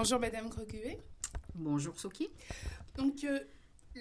[0.00, 0.96] Bonjour Madame Crocuet.
[1.56, 2.28] Bonjour Soki.
[2.96, 3.40] Donc euh,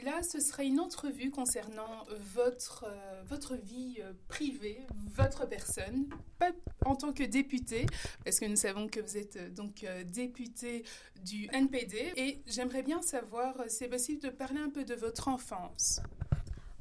[0.03, 6.05] là, ce sera une entrevue concernant votre, euh, votre vie euh, privée, votre personne,
[6.37, 6.51] pas
[6.85, 7.87] en tant que député,
[8.23, 10.83] parce que nous savons que vous êtes donc député
[11.25, 12.13] du NPD.
[12.15, 15.99] Et j'aimerais bien savoir, c'est possible, de parler un peu de votre enfance.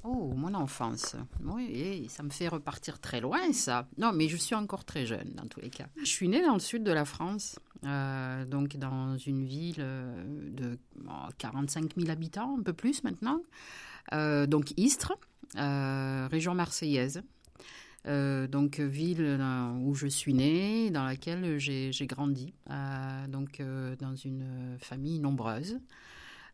[0.04, 1.16] Oh, mon enfance.
[1.42, 3.88] Oui, ça me fait repartir très loin, ça.
[3.96, 5.86] Non, mais je suis encore très jeune, dans tous les cas.
[5.96, 10.50] Je suis née dans le sud de la France, euh, donc dans une ville euh,
[10.50, 10.78] de
[11.38, 13.40] 45 000 habitants, un peu plus maintenant.
[14.12, 15.14] Euh, donc Istres,
[15.54, 17.22] région marseillaise.
[18.04, 19.40] donc ville
[19.82, 22.54] où je suis née, dans laquelle j'ai grandi,
[23.28, 23.62] donc
[23.98, 25.78] dans une famille nombreuse.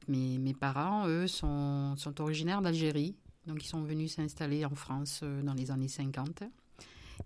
[0.09, 3.15] Mes, mes parents, eux, sont, sont originaires d'Algérie,
[3.47, 6.45] donc, ils sont venus s'installer en France euh, dans les années 50.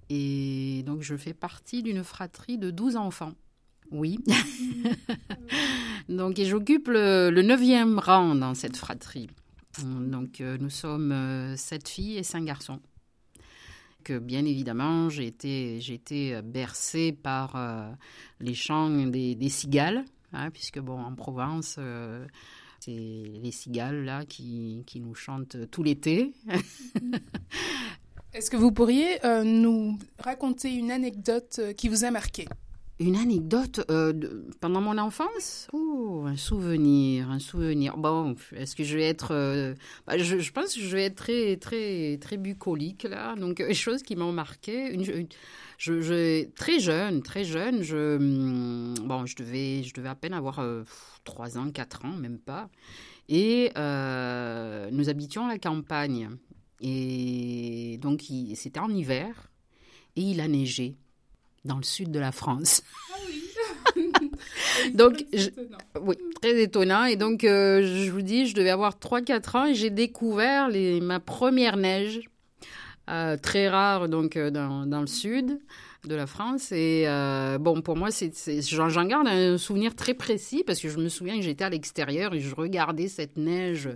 [0.08, 3.34] Et donc, je fais partie d'une fratrie de 12 enfants.
[3.90, 4.18] Oui.
[6.08, 9.28] donc, j'occupe le, neuvième rang dans cette fratrie.
[9.82, 12.80] Donc, euh, nous sommes euh, sept filles et cinq garçons.
[14.04, 17.56] Que, bien évidemment, j'ai été, été bercée par
[18.38, 21.76] les chants des, cigales, hein, puisque, bon, en Provence,
[22.78, 26.32] c'est les cigales là qui, nous chantent tout l'été.
[28.36, 32.46] Est-ce que vous pourriez euh, nous raconter une anecdote euh, qui vous a marqué?
[32.98, 34.12] Une anecdote euh,
[34.60, 35.68] pendant mon enfance?
[35.72, 37.96] Un souvenir, un souvenir.
[37.96, 39.74] Bon, est-ce que je vais être...
[40.06, 43.34] Bah, je, pense que je vais être très, très, très bucolique, là.
[43.36, 44.96] Donc, les choses qui m'ont marqué.
[45.78, 50.60] Je, très jeune, très jeune, je, hum, bon, je, devais, je devais à peine avoir
[51.24, 52.70] 3 ans, 4 ans, même pas.
[53.28, 56.30] Et euh, nous habitions la campagne.
[56.80, 59.50] Et donc, c'était en hiver.
[60.14, 60.96] Et il a neigé
[61.66, 62.82] dans le sud de la France.
[63.12, 63.42] Ah oui
[64.94, 65.24] donc,
[66.00, 67.04] oui, très étonnant.
[67.04, 71.00] Et donc, euh, je vous dis, je devais avoir 3-4 ans et j'ai découvert les,
[71.00, 72.20] ma première neige,
[73.08, 75.60] euh, très rare donc dans, dans, le sud
[76.04, 76.72] de la France.
[76.72, 81.08] Et euh, bon, pour moi, j'en garde un souvenir très précis parce que je me
[81.08, 83.88] souviens que j'étais à l'extérieur et je regardais cette neige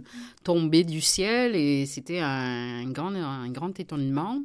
[0.44, 4.42] tomber du ciel et c'était un, grand, un grand étonnement.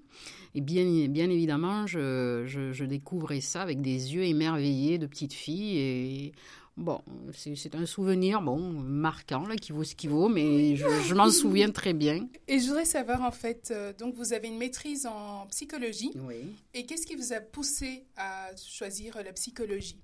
[0.56, 5.34] Et bien, bien évidemment, je, je, je, découvrais ça avec des yeux émerveillés de petite
[5.34, 5.78] fille.
[5.78, 6.32] Et
[6.78, 7.02] Bon,
[7.32, 11.72] c'est un souvenir, bon, marquant, là, qui vaut ce qu'il vaut, mais je, m'en souviens
[11.72, 12.28] très bien.
[12.50, 16.12] Et je voudrais savoir, en fait, euh, donc vous avez une maîtrise en psychologie.
[16.28, 16.54] Oui.
[16.74, 20.02] Et qu'est-ce qui vous a poussé à choisir la psychologie?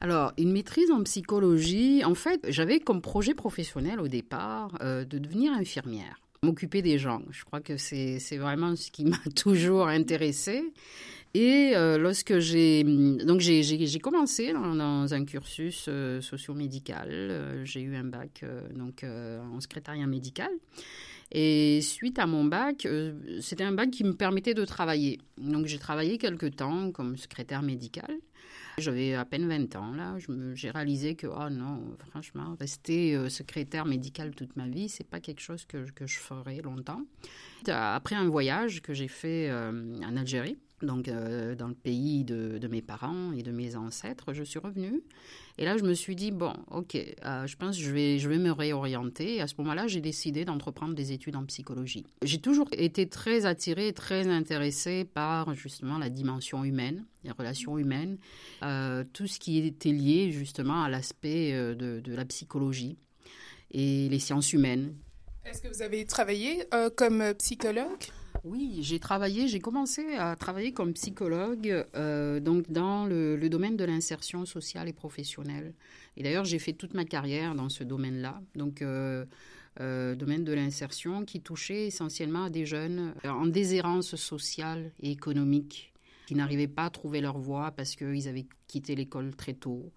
[0.00, 5.18] Alors, une maîtrise en psychologie, en fait, j'avais comme projet professionnel au départ euh, de
[5.18, 7.22] devenir infirmière, m'occuper des gens.
[7.30, 10.62] Je crois que c'est vraiment ce qui m'a toujours intéressée.
[11.34, 17.94] Et euh, lorsque j'ai donc j'ai commencé dans, un cursus euh, socio-médical, euh, j'ai eu
[17.96, 18.44] un bac
[18.74, 20.50] donc en secrétariat médical.
[21.30, 22.88] Et suite à mon bac,
[23.42, 25.18] c'était un bac qui me permettait de travailler.
[25.36, 28.10] Donc j'ai travaillé quelques temps comme secrétaire médical.
[28.78, 30.16] J'avais à peine 20 ans là.
[30.54, 35.40] J'ai réalisé que oh non, franchement, rester secrétaire médical toute ma vie, c'est pas quelque
[35.40, 37.02] chose que, que je ferais longtemps.
[37.66, 42.82] Après un voyage que j'ai fait en Algérie donc euh, dans le pays de, mes
[42.82, 45.02] parents et de mes ancêtres, je suis revenue.
[45.58, 48.28] Et là, je me suis dit, bon, ok, euh, je pense que je vais, je
[48.28, 49.36] vais me réorienter.
[49.36, 52.06] Et à ce moment-là, j'ai décidé d'entreprendre des études en psychologie.
[52.22, 58.18] J'ai toujours été très attirée, très intéressée par justement la dimension humaine, les relations humaines,
[58.62, 62.96] euh, tout ce qui était lié justement à l'aspect de, de la psychologie
[63.72, 64.94] et les sciences humaines.
[65.44, 66.64] Est-ce que vous avez travaillé
[66.96, 68.04] comme psychologue?
[68.44, 73.84] Oui, j'ai travaillé, j'ai commencé à travailler comme psychologue euh, donc dans le, domaine de
[73.84, 75.74] l'insertion sociale et professionnelle.
[76.16, 78.40] Et d'ailleurs, j'ai fait toute ma carrière dans ce domaine-là.
[78.54, 79.24] Donc, euh,
[79.80, 85.92] euh, domaine de l'insertion qui touchait essentiellement à des jeunes en déshérence sociale et économique
[86.26, 89.92] qui n'arrivaient pas à trouver leur voie parce qu'ils avaient quitté l'école très tôt,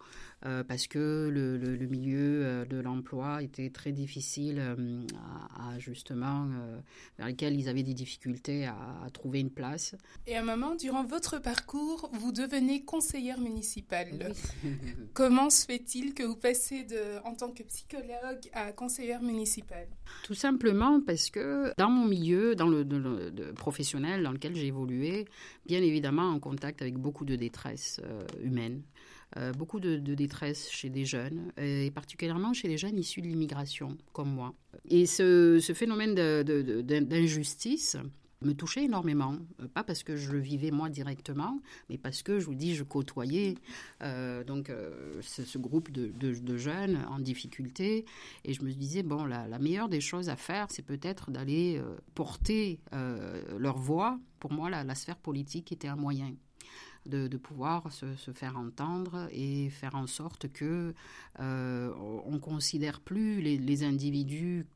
[0.46, 5.06] euh, parce que le, le, milieu euh, de l'emploi était très difficile euh,
[5.60, 6.48] à, justement,
[7.20, 9.94] vers lequel ils avaient des difficultés à, trouver une place.
[10.26, 14.34] Et à un moment, durant votre parcours, vous devenez conseillère municipale.
[15.14, 19.88] Comment se fait-il que vous passez de, en tant que psychologue à conseillère municipale?
[20.24, 22.84] Tout simplement parce que dans mon milieu, dans le,
[23.54, 25.26] professionnel dans lequel j'ai évolué,
[25.66, 28.02] bien évidemment en contact avec beaucoup de détresse
[28.42, 28.61] humaine.
[29.38, 33.98] Euh, beaucoup de, détresse chez des jeunes, et particulièrement chez les jeunes issus de l'immigration,
[34.12, 34.54] comme moi.
[34.90, 37.96] Et ce, phénomène d'injustice
[38.42, 39.38] me touchait énormément.
[39.62, 41.60] Euh, pas parce que je le vivais moi directement,
[41.90, 43.56] mais parce que, je vous dis, je côtoyais
[44.04, 48.06] euh, donc, euh, ce, groupe de, jeunes en difficulté.
[48.44, 51.82] Et je me disais, bon, la, meilleure des choses à faire, c'est peut-être d'aller
[52.16, 52.80] porter
[53.58, 54.20] leur voix.
[54.40, 56.34] Pour moi, la, sphère politique était un moyen.
[57.08, 60.94] De, de pouvoir se, se, faire entendre et faire en sorte que
[61.40, 61.92] euh,
[62.28, 64.68] on considère plus les, les individus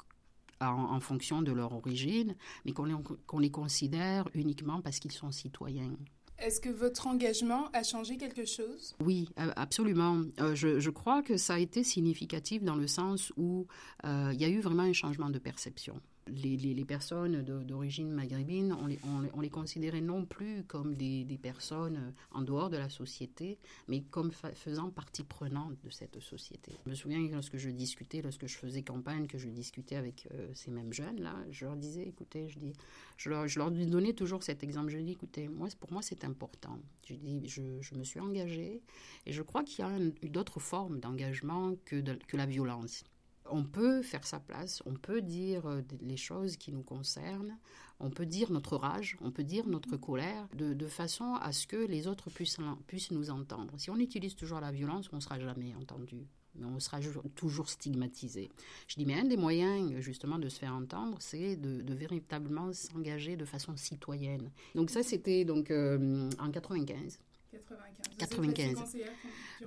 [0.59, 2.35] en, fonction de leur origine,
[2.65, 5.91] mais qu'on les considère uniquement parce qu'ils sont citoyens.
[6.37, 8.95] Est-ce que votre engagement a changé quelque chose?
[8.99, 10.21] Oui, absolument.
[10.41, 13.67] Euh, je, crois que ça a été significatif dans le sens où
[14.03, 18.87] euh, il y a eu vraiment un changement de perception les, personnes d'origine maghrébine, on
[18.87, 18.99] les,
[19.33, 24.31] on, les, considérait non plus comme des, personnes en dehors de la société, mais comme
[24.31, 26.71] faisant partie prenante de cette société.
[26.85, 30.27] Je me souviens que lorsque je discutais, lorsque je faisais campagne, que je discutais avec
[30.31, 32.73] euh, ces mêmes jeunes-là, je leur disais, écoutez, je, dis,
[33.17, 34.89] je, leur, je donnais toujours cet exemple.
[34.89, 36.79] Je dis, écoutez, moi, pour moi, c'est important.
[37.07, 38.81] Je, dis, je, me suis engagée
[39.25, 39.99] et je crois qu'il y a
[40.29, 43.03] d'autres formes d'engagement que la violence
[43.49, 47.57] on peut faire sa place, on peut dire euh, les choses qui nous concernent,
[47.99, 51.77] on peut dire notre rage, on peut dire notre colère, de, façon à ce que
[51.77, 52.57] les autres puissent,
[52.87, 53.73] puissent nous entendre.
[53.77, 56.99] Si on utilise toujours la violence, on ne sera jamais entendu, mais on sera
[57.35, 58.49] toujours stigmatisé.
[58.87, 63.37] Je dis, mais un des moyens justement de se faire entendre, c'est de, véritablement s'engager
[63.37, 64.51] de façon citoyenne.
[64.73, 67.19] Donc ça, c'était donc euh, en 95.
[67.51, 68.15] 95.
[68.17, 68.97] 95.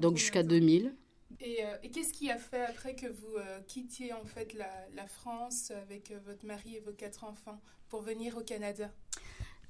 [0.01, 0.95] Donc jusqu'à 2000.
[1.43, 5.71] Euh, et, qu'est-ce qui a fait après que vous euh, quittiez en fait la, France
[5.71, 8.91] avec euh, votre mari et vos quatre enfants pour venir au Canada?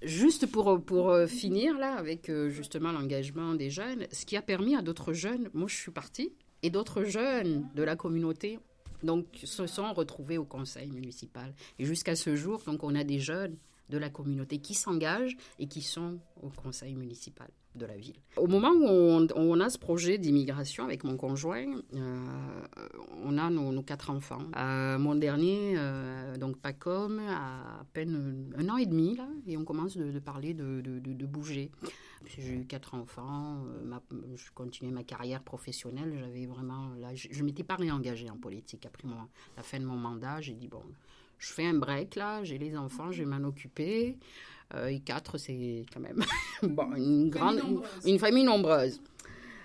[0.03, 4.83] Juste pour, pour finir là avec justement l'engagement des jeunes, ce qui a permis à
[4.83, 6.33] d'autres jeunes, moi je suis partie,
[6.63, 8.61] et d'autres jeunes de la communauté
[9.03, 11.53] donc se sont retrouvés au conseil municipal.
[11.81, 13.57] Et jusqu'à ce jour, donc on a des jeunes
[13.89, 17.49] de la communauté qui s'engagent et qui sont au conseil municipal
[18.37, 22.63] Au moment où on, a ce projet d'immigration avec mon conjoint, euh,
[23.25, 24.43] on a nos, quatre enfants.
[24.57, 29.57] Euh, mon dernier, euh, donc Pacom, a à peine un an et demi, là, et
[29.57, 31.71] on commence de, parler de, bouger.
[32.27, 33.63] J'ai eu quatre enfants,
[34.35, 38.87] je continuais ma carrière professionnelle, j'avais vraiment, là, je ne m'étais pas réengagée en politique.
[38.87, 39.07] Après
[39.57, 40.83] la fin de mon mandat, j'ai dit, bon,
[41.39, 44.17] je fais un break là, j'ai les enfants, je vais m'en occuper.
[44.75, 46.23] Euh, et quatre, c'est quand même
[46.63, 47.61] bon, une grande,
[48.05, 49.01] une, famille nombreuse.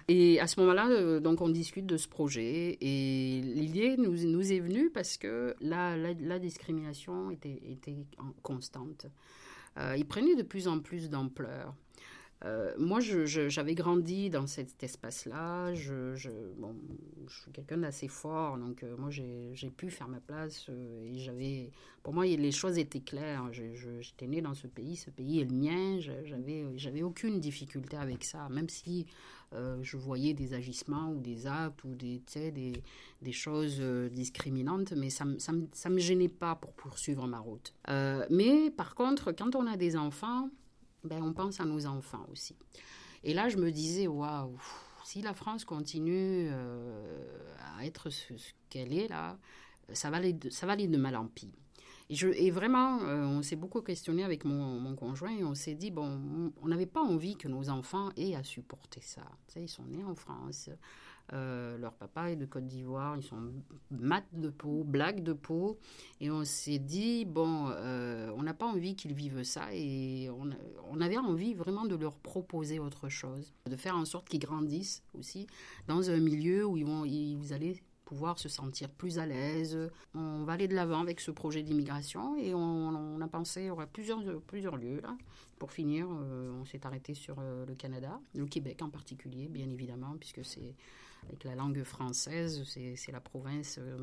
[0.08, 4.54] Et à ce moment-là, euh, donc on discute de ce projet et l'idée nous, nous
[4.54, 8.06] est venue parce que la, la, discrimination était, était
[8.42, 9.08] constante.
[9.78, 11.74] Euh, il prenait de plus en plus d'ampleur.
[12.46, 15.74] Euh, moi, j'avais grandi dans cet espace-là.
[15.74, 20.66] Je, suis quelqu'un d'assez fort, donc euh, moi, j'ai pu faire ma place.
[20.70, 21.72] Euh, et j'avais,
[22.04, 23.50] pour moi, les choses étaient claires.
[23.52, 26.00] J'étais né dans ce pays, ce pays est le mien.
[26.76, 29.06] J'avais aucune difficulté avec ça, même si
[29.82, 32.24] je voyais des agissements ou des actes ou des,
[33.32, 33.80] choses
[34.12, 37.74] discriminantes, mais ça ne ça me gênait pas pour poursuivre ma route.
[38.32, 40.50] mais par contre, quand on a des enfants,
[41.04, 42.56] ben, on pense à nos enfants aussi.
[43.24, 44.58] Et là, je me disais, waouh,
[45.04, 48.34] si la France continue euh, à être ce,
[48.70, 49.38] qu'elle est là,
[49.94, 51.52] ça va, aller de, mal en pis.
[52.10, 55.90] Et vraiment, euh, on s'est beaucoup questionné avec mon, mon, conjoint et on s'est dit,
[55.90, 59.24] bon, on n'avait pas envie que nos enfants aient à supporter ça.
[59.48, 60.70] Tu sais, ils sont nés en France,
[61.32, 63.54] euh, leur papa est de Côte d'Ivoire, ils sont
[63.92, 65.80] mat de peau, black de peau.
[66.20, 71.02] Et on s'est dit, bon, euh, on n'a pas envie qu'ils vivent ça et on,
[71.02, 75.48] avait envie vraiment de leur proposer autre chose, de faire en sorte qu'ils grandissent aussi
[75.88, 79.78] dans un milieu où ils vont, ils, vous allez pouvoir se sentir plus à l'aise.
[80.14, 83.88] On va aller de l'avant avec ce projet d'immigration et on, a pensé, y aura
[83.88, 85.18] plusieurs, plusieurs lieux là.
[85.60, 90.16] Pour finir, euh, on s'est arrêté sur le Canada, le Québec en particulier, bien évidemment,
[90.20, 90.76] puisque c'est
[91.28, 93.98] avec la langue française, c'est la province euh,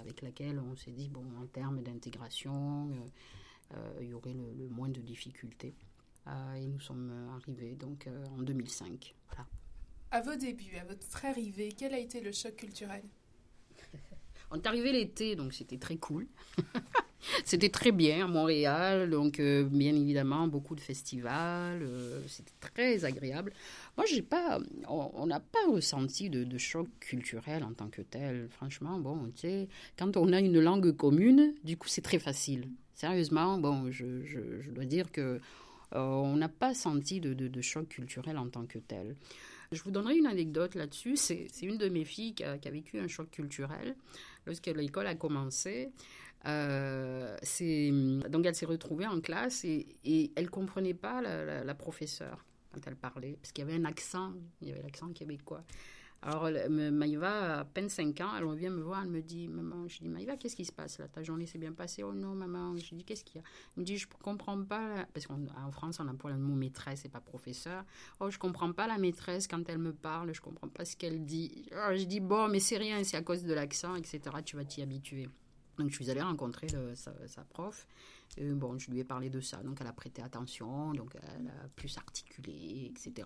[0.00, 4.68] avec laquelle on s'est dit, bon, en termes d'intégration, euh, euh, il y aurait le,
[4.68, 5.74] moins de difficultés.
[6.56, 9.14] et nous sommes arrivés donc en 2005.
[9.28, 9.46] Voilà.
[10.10, 13.02] À vos débuts, à votre arrivée, quel a été le choc culturel?
[14.50, 16.26] On est arrivé l'été, donc c'était très cool.
[17.44, 21.86] c'était très bien à Montréal, donc bien évidemment beaucoup de festivals,
[22.28, 23.52] c'était très agréable.
[23.96, 28.48] Moi, j'ai pas, on n'a pas ressenti de, choc culturel en tant que tel.
[28.50, 32.68] Franchement, bon, tu sais, quand on a une langue commune, du coup, c'est très facile.
[32.94, 35.40] Sérieusement, bon, je, je, dois dire que
[35.94, 39.16] euh, on n'a pas senti de, de, choc culturel en tant que tel.
[39.72, 41.16] Je vous donnerai une anecdote là-dessus.
[41.16, 43.96] C'est une de mes filles qui a, vécu un choc culturel
[44.46, 45.92] lorsque l'école a commencé.
[46.46, 47.36] Euh,
[48.28, 53.36] donc elle s'est retrouvée en classe et, elle comprenait pas la professeure quand elle parlait
[53.40, 55.64] parce qu'il y avait un accent, il y avait l'accent québécois.
[56.22, 59.98] Alors, Maïva, à peine 5 ans, elle revient me voir, elle me dit, maman, je
[60.00, 61.06] dis, Maïva, qu'est-ce qui se passe là?
[61.08, 62.02] Ta journée s'est bien passée?
[62.02, 63.42] Oh non, maman, je dis, qu'est-ce qu'il y a?
[63.76, 65.38] Elle me dit, je ne comprends pas, parce qu'en
[65.70, 67.84] France, on emploie le mot maîtresse et pas professeur.
[68.18, 71.24] Oh, je comprends pas la maîtresse quand elle me parle, je comprends pas ce qu'elle
[71.24, 71.68] dit.
[71.72, 74.64] Oh, je dis, bon, mais c'est rien, c'est à cause de l'accent, etc., tu vas
[74.64, 75.28] t'y habituer.
[75.78, 76.80] Donc, je suis allée rencontrer sa,
[77.26, 77.86] sa, prof.
[78.38, 79.58] Et bon, je lui ai parlé de ça.
[79.62, 83.24] Donc, elle a prêté attention, donc elle a plus articulé, etc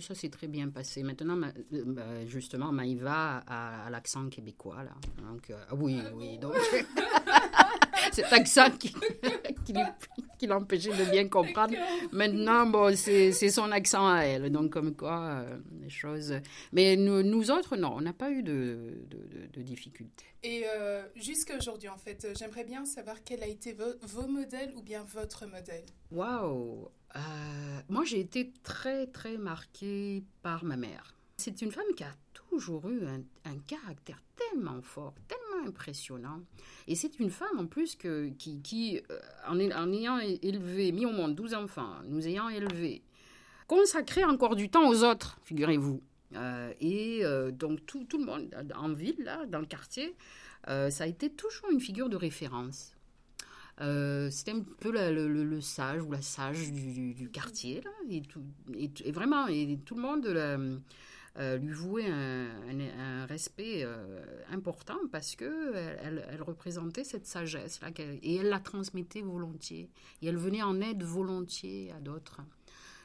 [0.00, 1.02] ça s'est très bien passé.
[1.02, 4.92] Maintenant, euh, bah, justement, Maïva a, l'accent québécois, là.
[5.28, 6.38] Donc, euh, oui, ah oui.
[6.38, 6.54] Donc,
[8.16, 8.94] cet accent qui,
[10.38, 11.74] qui, l'empêchait de bien comprendre.
[12.12, 14.50] Maintenant, bon, c'est son accent à elle.
[14.50, 16.34] Donc, comme quoi, euh, les choses.
[16.72, 20.24] Mais nous, nous, autres, non, on n'a pas eu de, de, de, difficultés.
[20.42, 24.82] Et euh, jusqu'à aujourd'hui, en fait, j'aimerais bien savoir quel a été vos modèles ou
[24.82, 25.84] bien votre modèle.
[26.10, 27.18] Waouh euh,
[27.88, 31.14] Moi, j'ai été très, très marquée par ma mère.
[31.38, 36.40] C'est une femme qui a toujours eu un, caractère tellement fort, tellement impressionnant.
[36.86, 39.58] Et c'est une femme en plus qui, euh, en,
[39.92, 43.02] ayant élevé, mis au monde 12 enfants, nous ayant élevés,
[43.66, 46.02] consacré encore du temps aux autres, figurez-vous.
[46.34, 50.16] Euh, et euh, donc tout, le monde en ville, là, dans le quartier,
[50.66, 52.96] ça a été toujours une figure de référence.
[53.78, 57.90] c'était un peu le, sage ou la sage du, quartier, là,
[58.74, 60.80] et, vraiment, et tout le monde
[61.38, 68.36] euh, lui vouer un, respect euh, important parce que elle, représentait cette sagesse là et
[68.36, 69.90] elle la transmettait volontiers
[70.22, 72.40] et elle venait en aide volontiers à d'autres.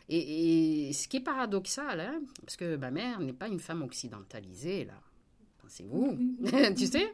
[0.08, 4.86] Et, ce qui est paradoxal, hein, parce que ma mère n'est pas une femme occidentalisée
[4.86, 5.00] là,
[5.62, 6.18] pensez-vous,
[6.78, 7.14] tu sais?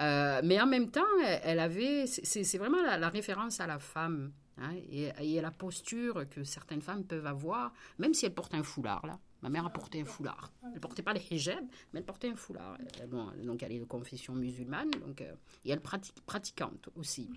[0.00, 1.02] Euh, mais en même temps,
[1.42, 4.32] elle, avait, c'est vraiment la, référence à la femme.
[4.58, 8.54] Hein, et, et, à la posture que certaines femmes peuvent avoir, même si elles portent
[8.54, 9.18] un foulard, là.
[9.46, 10.50] Ma mère a porté un foulard.
[10.74, 12.78] Elle portait pas les hijab, mais elle portait un foulard.
[13.06, 15.32] Bon, donc elle est de confession musulmane, donc, euh,
[15.64, 17.30] et elle pratique, pratiquante aussi.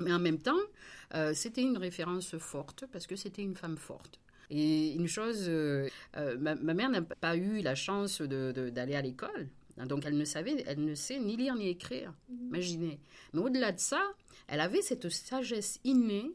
[0.00, 0.58] Mais en même temps,
[1.14, 4.18] euh, c'était une référence forte parce que c'était une femme forte.
[4.50, 5.88] Et une chose, euh,
[6.40, 9.48] ma, mère n'a pas eu la chance d'aller à l'école.
[9.86, 12.12] Donc elle ne savait, elle ne sait ni lire ni écrire.
[12.28, 12.98] Imaginez.
[13.34, 14.02] Mais au-delà de ça,
[14.48, 16.32] elle avait cette sagesse innée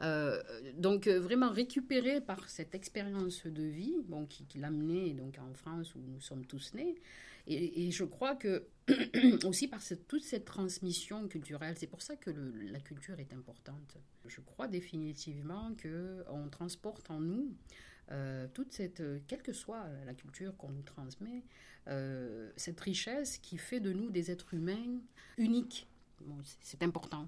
[0.00, 0.40] euh,
[0.74, 5.52] donc euh, vraiment récupéré par cette expérience de vie bon, qui, l'a mené donc, en
[5.54, 6.94] France où nous sommes tous nés.
[7.50, 8.66] Et, je crois que
[9.46, 13.96] aussi par toute cette transmission culturelle, c'est pour ça que la culture est importante.
[14.26, 17.54] Je crois définitivement qu'on transporte en nous
[18.10, 21.42] euh, toute cette, quelle que soit la culture qu'on nous transmet,
[22.56, 25.00] cette richesse qui fait de nous des êtres humains
[25.38, 25.88] uniques.
[26.60, 27.26] c'est important.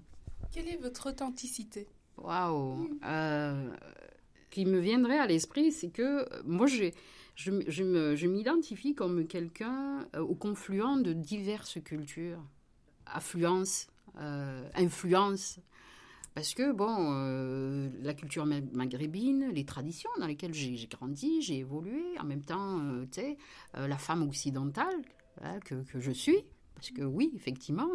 [0.51, 1.87] Quelle est votre authenticité?
[2.23, 2.89] Waouh.
[3.03, 3.71] Euh,
[4.51, 6.91] qui me viendrait à l'esprit, c'est que moi, je,
[7.35, 7.51] je,
[8.15, 12.43] je m'identifie comme quelqu'un euh, au confluent de diverses cultures,
[13.07, 13.87] affluence,
[14.19, 15.59] euh, influence.
[16.35, 22.03] Parce que, bon, euh, la culture maghrébine, les traditions dans lesquelles j'ai grandi, j'ai évolué,
[22.19, 22.79] en même temps,
[23.11, 23.37] tu sais,
[23.73, 24.95] la femme occidentale
[25.41, 26.37] hein, que, que, je suis,
[26.81, 27.91] parce que oui, effectivement.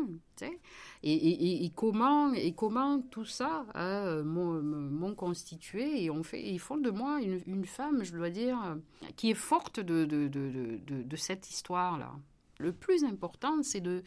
[1.02, 7.64] Et, comment, et comment tout ça hein, m'ont constitué et ils font de moi une,
[7.64, 8.76] femme, je dois dire,
[9.16, 12.12] qui est forte de, cette histoire-là.
[12.58, 14.04] Le plus important, c'est de,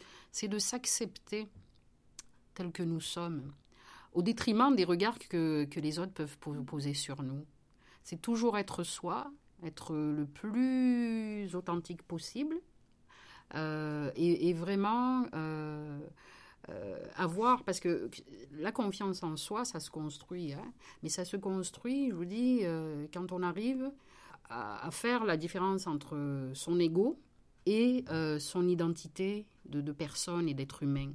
[0.58, 1.46] s'accepter
[2.54, 3.52] tel que nous sommes,
[4.14, 7.44] au détriment des regards que les autres peuvent poser sur nous.
[8.02, 9.30] C'est toujours être soi,
[9.62, 12.62] être le plus authentique possible
[13.54, 15.98] euh, et, vraiment euh,
[16.68, 18.10] euh, avoir, parce que
[18.52, 22.62] la confiance en soi, ça se construit, hein, mais ça se construit, je vous dis,
[23.12, 23.90] quand on arrive
[24.48, 27.18] à, faire la différence entre son ego
[27.66, 28.04] et
[28.38, 31.12] son identité de, de personne et d'être humain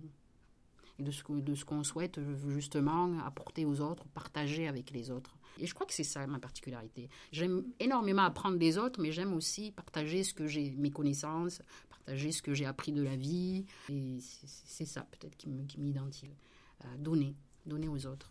[1.00, 5.36] et de ce, de ce qu'on souhaite justement apporter aux autres, partager avec les autres.
[5.60, 7.10] Et je crois que c'est ça ma particularité.
[7.32, 12.32] J'aime énormément apprendre des autres, mais j'aime aussi partager ce que j'ai, mes connaissances, partager
[12.32, 13.66] ce que j'ai appris de la vie.
[13.90, 15.50] Et c'est ça peut-être qui
[15.80, 16.36] m'identifie.
[16.84, 17.36] Euh, donner,
[17.66, 18.30] donner aux autres.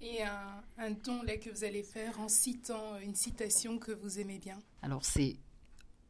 [0.00, 4.20] Et un, un don là que vous allez faire en citant une citation que vous
[4.20, 5.36] aimez bien Alors c'est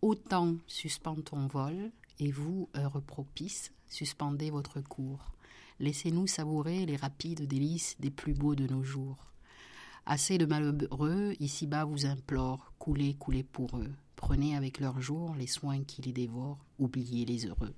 [0.03, 5.31] Autant suspend ton vol, et vous, heure propice, suspendez votre cours.
[5.83, 9.33] Laissez-nous savourer les rapides délices des plus beaux de nos jours.
[10.07, 13.91] Assez de malheureux, ici-bas vous implore, coulez, coulez pour eux.
[14.15, 17.75] Prenez avec leurs jours les soins qui les dévorent, oubliez les heureux.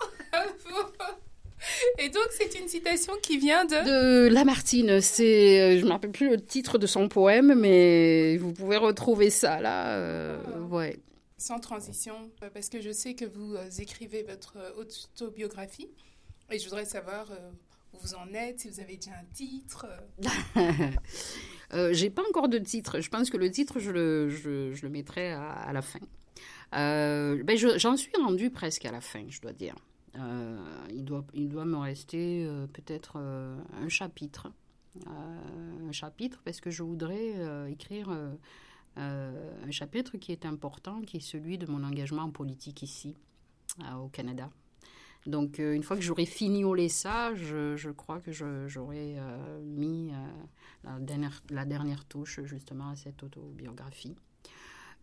[2.00, 4.26] Et donc, c'est une citation qui vient de...
[4.26, 5.00] De Lamartine.
[5.00, 8.78] C'est, euh, je ne me rappelle plus le titre de son poème, mais vous pouvez
[8.78, 9.90] retrouver ça là.
[9.90, 10.98] Euh, ouais.
[11.38, 15.88] Sans transition, euh, parce que je sais que vous écrivez votre autobiographie.
[16.54, 17.26] Et je voudrais savoir
[17.92, 19.86] où vous en êtes, si vous avez déjà un titre.
[21.74, 23.00] euh, J'ai pas encore de titre.
[23.00, 25.98] Je pense que le titre, je le, mettrai à, la fin.
[26.74, 29.74] Euh, ben J'en suis rendue presque à la fin, je dois dire.
[30.16, 34.52] Euh, il, doit, me rester euh, peut-être euh, un chapitre.
[35.06, 37.34] un chapitre parce que je voudrais
[37.68, 38.10] écrire
[38.96, 43.16] un chapitre qui est important, qui est celui de mon engagement en politique ici,
[43.98, 44.50] au Canada.
[45.26, 49.16] Donc, une fois que j'aurai fini ça, je, je, crois que j'aurai
[49.62, 50.12] mis
[50.84, 54.16] la, dernière, la dernière touche justement à cette autobiographie.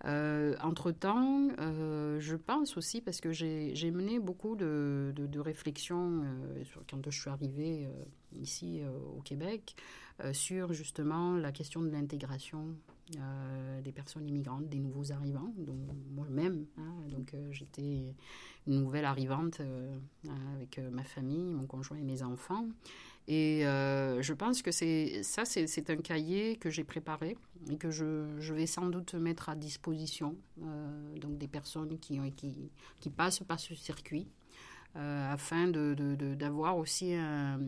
[0.06, 6.64] Euh, entre-temps, euh, je pense aussi, parce que j'ai mené beaucoup de, de, réflexions euh,
[6.90, 9.76] quand je suis arrivée euh, ici euh, au Québec,
[10.24, 12.76] euh, sur justement la question de l'intégration
[13.84, 15.78] des personnes immigrantes, des nouveaux arrivants, dont
[16.12, 16.66] moi-même.
[16.78, 18.14] Hein, donc j'étais
[18.68, 19.62] une nouvelle arrivante
[20.56, 22.68] avec ma famille, mon conjoint et mes enfants.
[23.28, 27.38] Et euh, je pense que c'est ça, c'est un cahier que j'ai préparé
[27.70, 33.10] et que je, vais sans doute mettre à disposition euh, donc des personnes qui, qui,
[33.10, 34.28] passent par ce circuit.
[34.98, 37.60] Euh, afin d'avoir de, de, aussi un,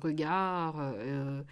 [0.00, 1.42] regard euh,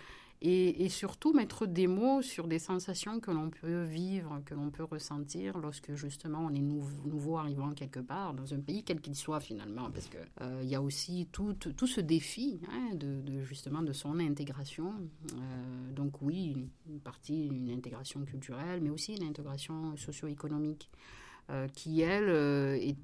[0.43, 4.85] et, surtout mettre des mots sur des sensations que l'on peut vivre, que l'on peut
[4.85, 9.41] ressentir lorsque justement on est nouveau, arrivant quelque part dans un pays quel qu'il soit
[9.41, 11.55] finalement, parce que euh, y a aussi tout,
[11.87, 14.95] ce défi hein, de, justement de son intégration.
[15.35, 16.57] Euh, donc oui,
[16.87, 20.91] une, partie une intégration culturelle, mais aussi une intégration socio-économique
[21.51, 22.31] euh, qui elle
[22.81, 22.97] est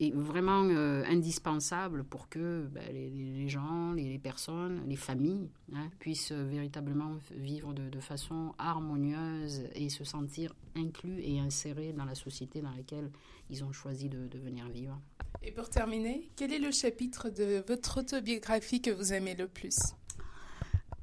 [0.00, 5.50] est vraiment euh, indispensable pour que ben, les, les, gens, les, les, personnes, les familles
[5.74, 12.04] hein, puissent véritablement vivre de, de, façon harmonieuse et se sentir inclus et insérés dans
[12.04, 13.10] la société dans laquelle
[13.50, 15.00] ils ont choisi de, de venir vivre.
[15.42, 19.78] Et pour terminer, quel est le chapitre de votre autobiographie que vous aimez le plus?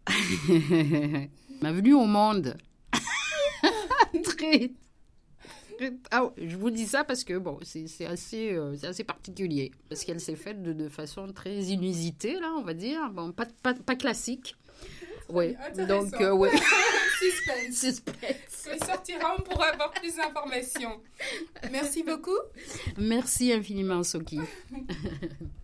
[1.62, 2.58] Ma venue au monde.
[4.23, 4.71] Très,
[6.11, 9.71] ah, je vous dis ça parce que bon, c'est assez, euh, assez particulier.
[9.89, 13.09] Parce qu'elle s'est faite de, de, façon très inusitée, là, on va dire.
[13.11, 14.55] Bon, pas, pas, pas classique.
[15.29, 15.55] Oui,
[15.88, 16.51] donc, euh, ouais.
[17.19, 17.75] Suspense.
[17.75, 18.69] Suspense.
[18.71, 21.01] On sortira pour avoir plus d'informations.
[21.71, 22.38] Merci beaucoup.
[22.97, 24.39] Merci infiniment, Soki.